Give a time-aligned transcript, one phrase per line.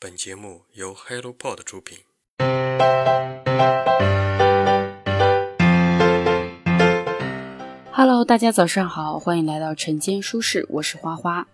[0.00, 1.98] 本节目由 HelloPod 出品。
[7.90, 11.48] Hello，大家早上好，欢迎来到晨间书适，我是花花。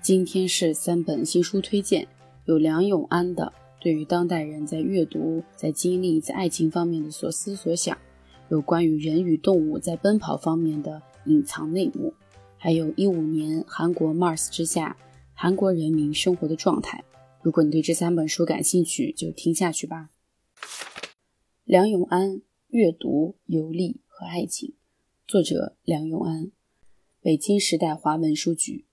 [0.00, 2.08] 今天是三本新书推荐，
[2.46, 7.98] 有梁永安的对于当代人在阅读、在经历、在爱情方面的所思所想，
[8.48, 12.14] 有关于人与动物在奔跑方面的隐藏内幕，
[12.56, 14.96] 还有一五年韩国 Mars 之下
[15.34, 17.04] 韩国人民生活的状态。
[17.42, 20.10] 如果你对这三本书感兴趣，就听下去吧。
[21.64, 24.74] 梁永安阅读、游历和爱情，
[25.26, 26.52] 作者梁永安，
[27.20, 28.84] 北京时代华文书局。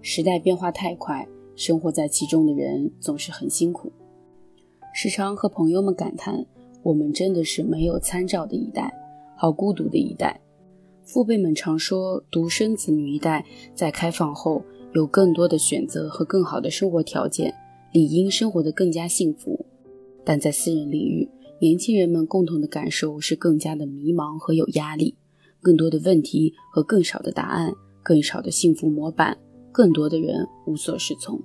[0.00, 3.90] 时代变化太快，生活在其中的人总是很辛苦，
[4.94, 6.46] 时常和朋友们感叹：
[6.84, 8.94] 我们真的是没有参照的一代，
[9.36, 10.40] 好孤独的一代。
[11.02, 13.44] 父辈们常说，独生子女一代
[13.74, 14.62] 在开放后。
[14.94, 17.54] 有更多的选择和更好的生活条件，
[17.92, 19.66] 理应生活得更加幸福。
[20.24, 21.28] 但在私人领域，
[21.60, 25.14] 年轻人们共同的感受是更加的迷茫和有压力，
[25.60, 27.72] 更多的问题和更少的答案，
[28.02, 29.36] 更少的幸福模板，
[29.72, 31.40] 更多的人无所适从。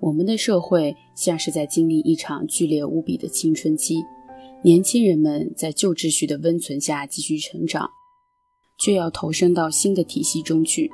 [0.00, 4.02] 我们的社会像是在经历一场剧烈无比的青春期，
[4.62, 7.90] 年轻人们在旧秩序的温存下继续成长，
[8.78, 10.90] 却要投身到新的体系中去。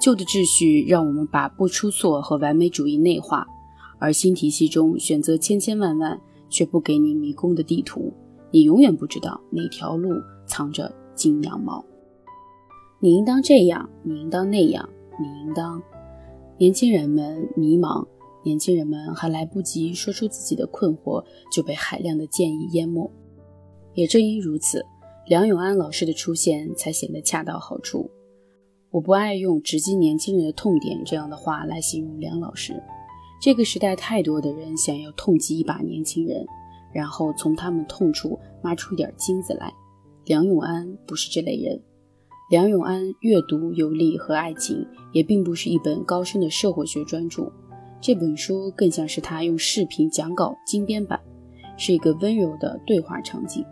[0.00, 3.46] 旧的秩序让我们把不出错和完美主义内化，
[3.98, 8.12] 而新体系中选择千千万万，却不给你迷宫的地图，
[8.50, 10.10] 你永远不知道哪条路
[10.46, 11.84] 藏着金羊毛。
[13.00, 14.88] 你应当这样，你应当那样，
[15.20, 15.82] 你应当……
[16.58, 18.06] 年轻人们迷茫，
[18.42, 23.08] 年轻人们还来不及说出自己的困惑，就被海量的建议淹没。
[23.94, 24.84] 也正因如此，
[25.26, 28.10] 梁永安老师的出现才显得恰到好处。
[28.90, 32.82] 我不爱用直击年轻人的痛点这样的话来形容梁老师。
[33.40, 36.46] 这个时代太多的人想要痛击一把年轻人，
[36.92, 39.72] 然后从他们痛处挖出一点金子来。
[40.24, 41.80] 梁永安不是这类人。
[42.50, 47.52] 梁永安阅读、游历和爱情也并不是一本高深的社会学专著，
[48.00, 51.20] 这本书更像是他用视频讲稿精编版，
[51.76, 53.62] 是一个温柔的对话场景。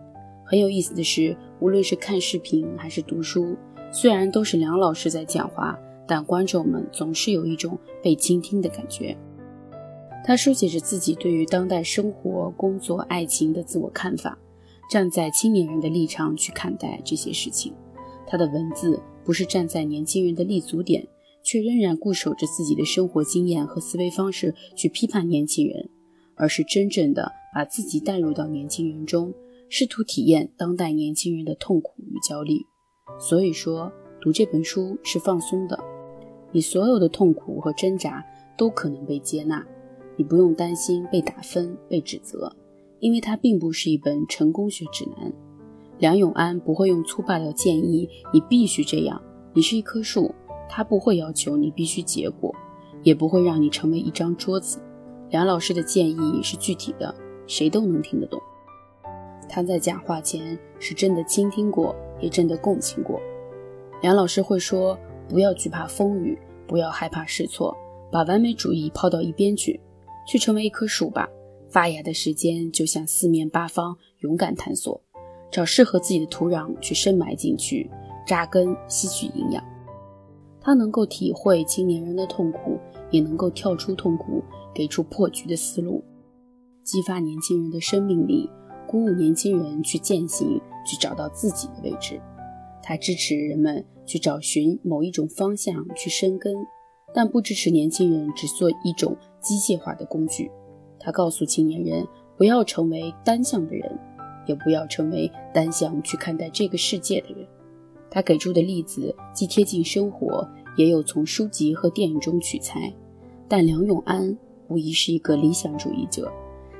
[0.44, 3.56] 很有意思的是，无论是看视频还是读书。
[3.92, 9.16] 虽然都是梁老师在讲话，但观众们总是有一种被倾听的感觉。
[10.24, 14.36] 他书写着自己对于当代生活、工作、爱情的自我看法，
[14.90, 17.72] 站在青年人的立场去看待这些事情。
[18.26, 21.06] 他的文字不是站在年轻人的立足点，
[21.44, 25.88] 却仍然固守着自己的生活经验和思维方式去批判年轻人，
[26.34, 29.32] 而是真正的把自己带入到年轻人中，
[29.68, 32.66] 试图体验当代年轻人的痛苦与焦虑。
[33.18, 33.90] 所以说，
[34.20, 35.78] 读这本书是放松的，
[36.52, 38.24] 你所有的痛苦和挣扎
[38.58, 39.64] 都可能被接纳，
[40.16, 42.52] 你不用担心被打分、被指责，
[43.00, 45.32] 因为它并不是一本成功学指南。
[45.98, 49.22] 梁永安不会用粗暴的建议你必须这样，
[49.54, 50.34] 你是一棵树，
[50.68, 52.54] 他不会要求你必须结果，
[53.02, 54.78] 也不会让你成为一张桌子。
[55.30, 57.14] 梁老师的建议是具体的，
[57.46, 58.38] 谁都能听得懂。
[59.48, 61.96] 他在讲话前是真的倾听过。
[62.20, 63.20] 也真的共情过。
[64.02, 67.76] 梁老师会说：“不要惧怕风雨，不要害怕试错，
[68.10, 69.80] 把完美主义抛到一边去，
[70.26, 71.28] 去成为一棵树吧。
[71.68, 75.00] 发芽的时间就向四面八方勇敢探索，
[75.50, 77.90] 找适合自己的土壤去深埋进去，
[78.26, 79.62] 扎根吸取营养。
[80.60, 82.78] 他能够体会青年人的痛苦，
[83.10, 84.42] 也能够跳出痛苦，
[84.74, 86.02] 给出破局的思路，
[86.82, 88.48] 激发年轻人的生命力。”
[88.88, 92.20] 鼓舞年轻人去践行，去找到自己的位置。
[92.82, 96.54] 他支持人们去找寻某一种方向去生根，
[97.12, 100.50] 但不支持年轻人只做一种机械化的工具。
[100.98, 103.98] 他告诉青年人，不要成为单向的人，
[104.46, 107.46] 也不要成为单向去看待这个世界的人。
[108.08, 112.94] 他给出的例子既贴近生活，也有从书籍和电影中取材。
[113.48, 114.36] 但梁永安
[114.68, 116.32] 无疑是一个理想主义者。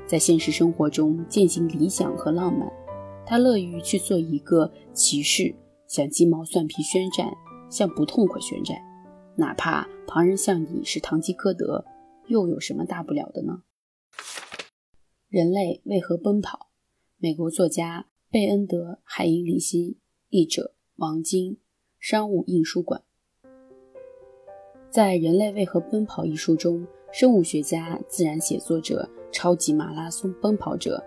[0.05, 2.71] 在现实生活中践行理想和浪漫，
[3.29, 5.53] 他乐于去做一个骑士，
[5.85, 7.29] 向鸡毛蒜皮宣战，
[7.69, 8.77] 向不痛快宣战，
[9.35, 11.83] 哪怕旁人向你是堂吉诃德，
[12.27, 13.63] 又有什么大不了的呢？
[15.27, 16.69] 人类为何奔跑？
[17.17, 19.97] 美国作家贝恩德·海因里希，
[20.29, 21.57] 译者王晶，
[21.99, 23.03] 商务印书馆。
[24.89, 29.09] 在《人类为何奔跑》一书中，生物学家、自然写作者。
[29.29, 31.03] 超级马拉松奔跑者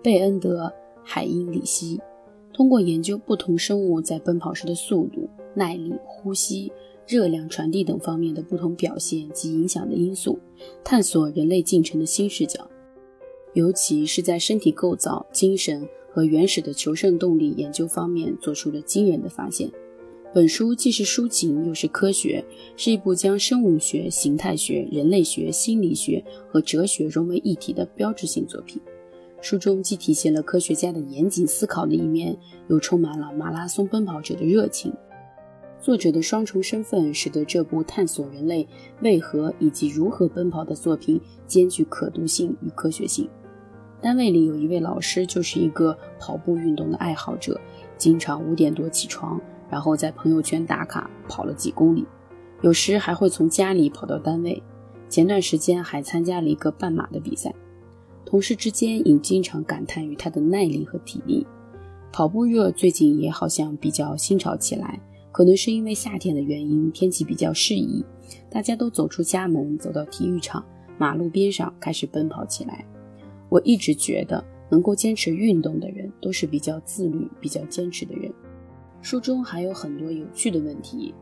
[0.00, 0.66] 贝恩德·
[1.08, 2.00] 海因里希
[2.52, 6.72] 通过研究不同生物在奔跑时的速度、耐力、呼吸、
[7.06, 10.38] 热量传递等方面的不同表现及影响的因素，
[10.82, 12.68] 探索人类进程的新视角。
[13.54, 19.70] 尤其是在身体构造、精神和原始的求生动力研究方面做出了惊人的发现。
[20.34, 22.44] 本书既是抒情又是科学，
[22.76, 28.82] 是一部将生物学、形态学、人类学、心理学和哲学融为一体的标志性作品。
[29.40, 32.36] 书中既体现了科学家的严谨思考的一面，
[32.68, 34.92] 又充满了马拉松奔跑者的热情。
[35.80, 38.66] 作者的双重身份使得这部探索人类
[39.02, 43.28] 为何以及如何奔跑的作品兼具可读性与科学性。
[44.00, 47.60] 单位里有一位老师，就是一个跑步运动的爱好者，
[47.96, 49.40] 经常五点多起床。
[49.68, 52.06] 然后在朋友圈打卡跑了几公里，
[52.62, 54.62] 有时还会从家里跑到单位。
[55.08, 57.54] 前段时间还参加了一个半马的比赛，
[58.26, 61.46] 同事之间也经常感叹于他的耐力和体力。
[62.12, 65.00] 跑步热最近也好像比较新潮起来，
[65.30, 68.04] 可能是因为夏天的原因，天气比较适宜，
[68.50, 70.64] 大家都走出家门，走到体育场、
[70.98, 72.84] 马路边上开始奔跑起来。
[73.48, 78.32] 我一直觉得，能够坚持运动的人都是比较自律、比较坚持的人。
[79.02, 81.14] 书中还有很多有趣的问题，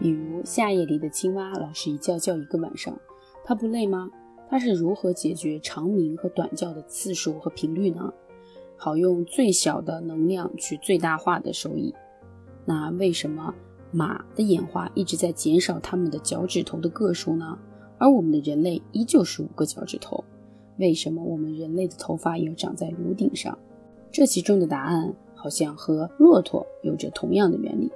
[0.00, 2.98] 比如夏夜里的青蛙老是一觉叫一个晚上，
[3.44, 4.08] 它不累吗？
[4.50, 8.12] 它是如何解决长鸣和短叫的次数和频率呢？
[8.76, 11.94] 好用最小的能量去最大化的收益。
[12.64, 13.54] 那为什么
[13.92, 17.56] 马的演化一直在减少它们的脚趾头的个数呢？
[17.96, 20.24] 而我们的人类依旧是五个脚趾头？
[20.78, 23.56] 为什么我们人类的头发要长在颅顶上？
[24.10, 25.14] 这其中的答案。
[25.42, 27.90] 好像和骆驼有着同样的原理。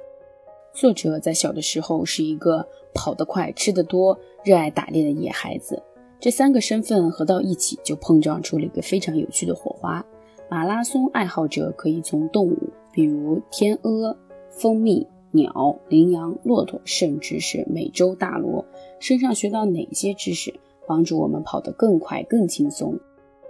[0.73, 5.83] 作者在小的时候是一个跑得快、吃得多、热爱打猎的野孩子，
[6.25, 10.03] 这三个身份合到一起，就碰撞出了一个非常有趣的火花。
[10.49, 12.57] 马拉松爱好者可以从动物，
[12.91, 14.17] 比如天鹅、
[14.49, 18.65] 蜂蜜、鸟、羚羊、骆驼，甚至是美洲大螺
[18.99, 20.55] 身上学到哪些知识，
[20.87, 22.99] 帮助我们跑得更快、更轻松，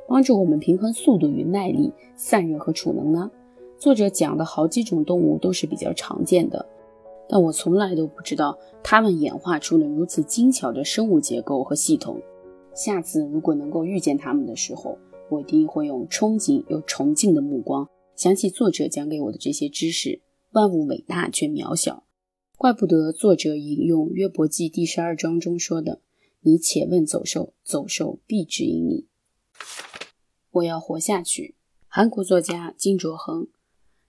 [0.08, 3.30] 帮助我们平衡速度与耐力、散热和储能呢？
[3.78, 6.66] 作者讲的好几种动物都是比较常见的，
[7.28, 12.20] 但我从来都不知道它们演化出了如此精巧的生物结构和系统。
[12.74, 14.98] 下次如果能够遇见他们的时候，
[15.30, 20.20] 我一定会用憧憬又崇敬的目光想起作者讲给我的这些知识。
[20.50, 22.04] 万物伟大却渺小，
[22.56, 26.00] 怪不得作者引用约伯记第十二章中说的
[26.42, 29.06] ：“你且问走兽，走兽必指引你。”
[30.52, 31.56] 我要活下去。
[31.88, 33.48] 韩国作家金卓恒。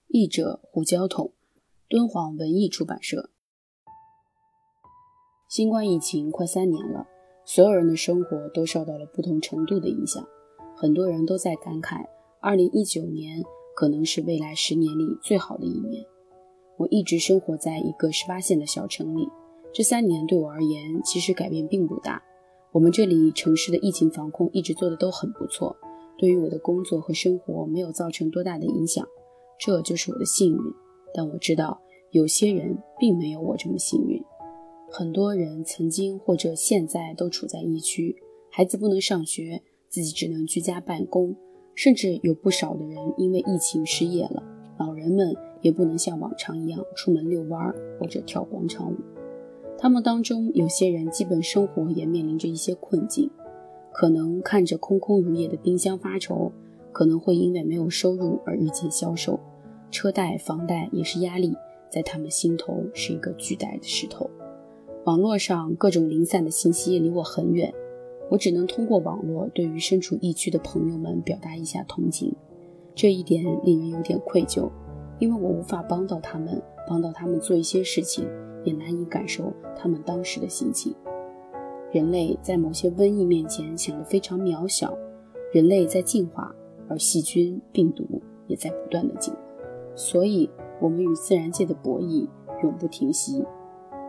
[0.08, 1.32] 译者胡椒桶，
[1.88, 3.30] 敦煌文艺出版社。
[5.48, 7.08] 新冠疫情快三年了，
[7.48, 10.26] 所有人的生活都受到了不同程度的影响。
[10.74, 12.04] 很多人都在感慨，
[12.40, 13.42] 二零一九年
[13.76, 16.04] 可能是未来十年里最好的一年。
[16.76, 19.28] 我一直生活在一个十八线的小城里，
[19.72, 22.20] 这三年对我而言其实改变并不大。
[22.72, 25.74] 我们这里城市的疫情防控一直做的都很不错，
[26.18, 29.06] 对于我的工作和生活没有造成多大的影响。
[29.58, 30.60] 这就是我的幸运，
[31.14, 34.20] 但我知道有些人并没有我这么幸运。
[34.90, 38.16] 很多人曾经或者现在都处在疫区，
[38.50, 41.36] 孩子不能上学，自己只能居家办公，
[41.74, 44.42] 甚至有不少的人因为疫情失业了。
[44.78, 48.96] 老人们也不能像往常一样出门遛弯或者跳广场舞。
[49.78, 53.30] 他们当中有些人基本生活也面临着一些困境，
[53.92, 56.52] 可能看着空空如也的冰箱发愁。
[56.92, 59.38] 可能会因为没有收入而日渐消瘦，
[59.90, 61.54] 车贷、房贷也是压力，
[61.90, 64.30] 在他们心头是一个巨大的石头。
[65.06, 67.72] 网络上各种零散的信息离我很远，
[68.28, 72.34] 我只能通过网络对于身处疫区的朋友们表达一下同情。
[72.92, 74.68] 这一点令人有点愧疚，
[75.20, 78.26] 因为我无法帮到他们，帮到他们做一些事情，
[78.64, 80.92] 也难以感受他们当时的心情。
[81.92, 84.92] 人类在某些瘟疫面前显得非常渺小，
[85.52, 86.52] 人类在进化。
[86.88, 88.04] 而细菌、病毒
[88.46, 89.40] 也在不断的进化，
[89.96, 90.48] 所以，
[90.80, 92.28] 我们与自然界的博弈
[92.62, 93.44] 永不停息。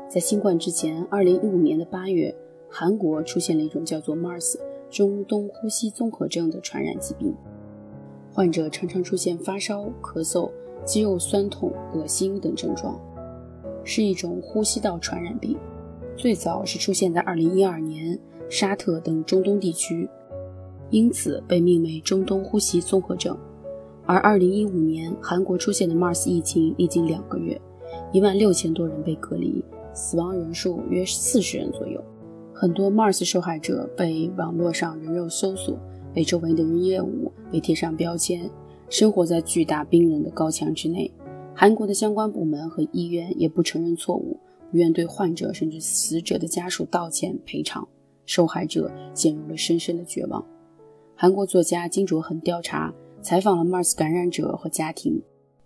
[0.09, 2.33] 在新冠之前，2015年的8月，
[2.69, 4.55] 韩国出现了一种叫做 MARS
[4.89, 7.35] 中东呼吸综合症的传染疾病，
[8.31, 10.49] 患者常常出现发烧、咳嗽、
[10.85, 12.97] 肌肉酸痛、恶心等症状，
[13.83, 15.57] 是一种呼吸道传染病。
[16.15, 18.17] 最早是出现在2012年
[18.49, 20.09] 沙特等中东地区。
[20.89, 23.37] 因此被命为中东呼吸综合症。
[24.05, 27.59] 而2015年韩国出现的 MARS 疫情历经两个月，
[28.13, 29.61] 一万六千多人被隔离，
[29.97, 31.99] 死亡人数约四十人左右。
[32.53, 35.75] 很多 MARS 受害者被网络上人肉搜索，
[36.13, 38.47] 被周围的人厌恶，被贴上标签，
[38.89, 41.11] 生活在巨大冰冷的高墙之内。
[41.55, 44.39] 韩国的相关部门和医院也不承认错误，
[44.69, 47.87] 不愿对患者甚至死者的家属道歉赔偿，
[48.27, 50.45] 受害者陷入了深深的绝望。
[51.15, 55.19] 韩国作家金卓恒调查采访了 MERS 感染者和家庭、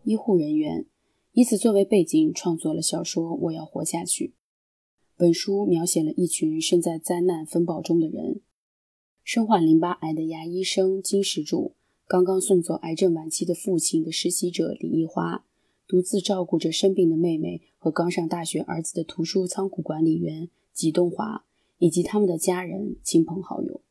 [0.06, 0.86] 医护人员，
[1.34, 4.28] 以此作为背景创作了小说《我要活下去》。
[5.16, 8.42] 本书描写了一群身在灾难风暴中的人：
[9.24, 15.46] 身患淋巴癌的牙医生金石柱，刚刚送走癌症晚期的父亲的实习者李一花。
[15.88, 21.46] 独自照顾着生病的妹妹和刚上大学儿子的图书仓库管理员吉东华，
[21.80, 23.82] 以及他们的家人、亲朋好友。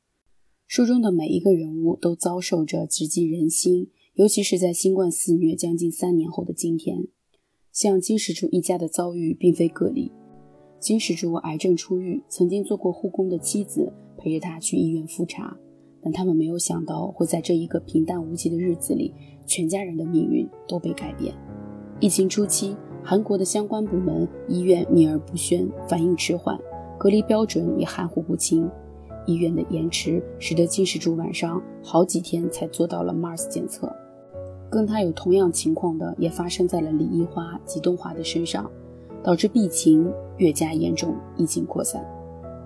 [0.66, 7.08] 书中的每一个人物都遭受着直击人心，尤其是在新冠肆虐将近三年后的今天。
[7.80, 10.12] 像金石柱一家的遭遇并非个例。
[10.78, 15.56] 金石柱癌症初愈，曾经做过护工的妻子陪着他去医院复查，
[16.02, 19.14] 但他们没有想到会在这一个平淡无奇的日子里，
[19.46, 21.34] 全家人的命运都被改变。
[22.00, 26.60] 疫情初期，韩国的相关部门、医院秘而不宣，反应迟缓，
[26.98, 28.70] 隔离标准也含糊不清。
[29.26, 33.90] 医院的延迟使得金石柱晚上好几天才做到了 Mars 检测。
[34.70, 38.70] 跟他有同样情况的，也发生在了李一花、及东华的身上，
[39.22, 42.00] 导致病情越加严重，疫情扩散。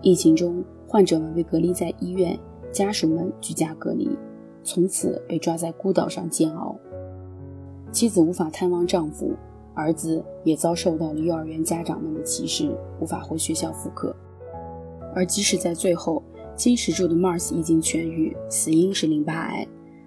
[0.03, 2.39] 疫情中，患者们被隔离在医院，
[2.71, 4.11] 家属们居家隔离，
[4.63, 6.77] 从此被抓在孤岛上煎熬。
[7.91, 9.33] 妻子无法探望丈夫，
[9.73, 14.15] 儿子也遭受到了幼儿园家长们的歧视，无法回学校复课。
[15.15, 16.23] 而即使在最后，
[16.55, 19.67] 金石柱的 Mars 已经痊愈，死因是淋巴癌，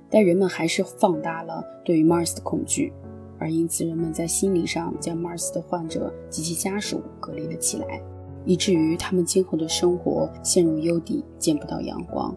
[0.10, 2.94] 但人们还是放大了对于 Mars 的恐惧，
[3.40, 8.02] 而因此人们在心理上将 Mars 的患者及其家属隔离了起来，
[8.46, 12.36] 以至于他们今后的生活陷入幽底，见不到阳光。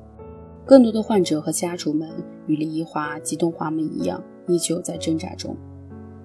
[0.67, 2.09] 更多的患者和家属们
[2.47, 4.23] 与李一华、吉东华们一样。
[4.49, 5.57] 依旧在挣扎中，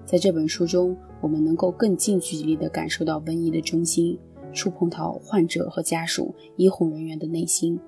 [0.04, 4.18] 在这本书中，我们能够更近距离地感受到瘟疫的中心，
[4.52, 7.78] 触碰到患者和家属、医护人员的内心，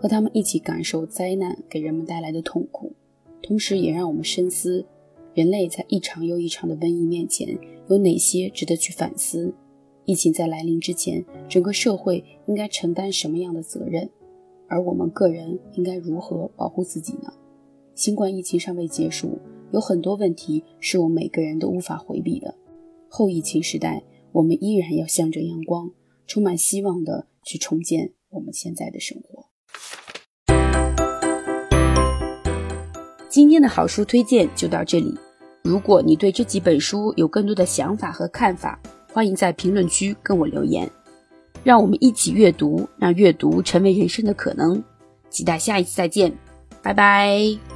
[0.00, 2.92] 和他们一起感受灾难给人们带来的痛苦，
[3.46, 4.86] 同时也让我们深思：
[5.34, 7.58] 人类在一场又一场的瘟疫面前，
[7.90, 9.54] 有哪些值得去反思？
[10.06, 14.08] 疫情在来临之前，整个社会应该承担什么样的责任？
[14.66, 17.30] 而我们个人应该如何保护自己呢？
[17.94, 19.38] 新冠疫情尚未结束。
[19.72, 22.54] 有很多问题是我们每个人都无法回避的。
[23.08, 25.90] 后疫情时代，我们依然要向着阳光，
[26.26, 29.46] 充满希望的去重建我们现在的生活。
[33.34, 35.12] 今天的好书推荐就到这里。
[35.64, 38.78] 如果你对这几本书有更多的想法和看法，
[39.12, 40.88] 欢迎在评论区跟我留言。
[41.64, 44.80] 让我们一起阅读，让阅读成为人生的可能。
[45.30, 46.32] 期待下一次再见，
[46.80, 47.73] 拜拜。